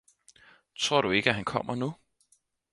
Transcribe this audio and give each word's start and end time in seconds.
Tror 0.79 1.01
du 1.01 1.09
ikke, 1.11 1.29
at 1.29 1.35
han 1.35 1.45
kommer 1.45 1.75
nu! 1.75 1.93